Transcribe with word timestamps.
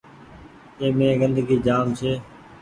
اي 0.79 0.87
مين 0.97 1.11
گندگي 1.21 1.57
جآم 1.65 1.85
ڇي۔ 1.99 2.11